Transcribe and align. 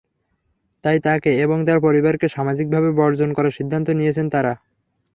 তাই 0.83 0.97
তাঁকে 0.99 1.31
এবং 1.43 1.57
তাঁর 1.65 1.79
পরিবারকে 1.81 2.27
সামাজিকভাবে 2.27 2.89
বর্জন 2.99 3.29
করার 3.33 3.57
সিদ্ধান্ত 3.57 3.87
নিয়েছেন 3.91 4.25
তাঁরা। 4.29 4.53